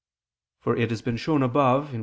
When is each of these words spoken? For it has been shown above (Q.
For 0.61 0.75
it 0.75 0.89
has 0.89 1.03
been 1.03 1.17
shown 1.17 1.43
above 1.43 1.91
(Q. 1.91 1.99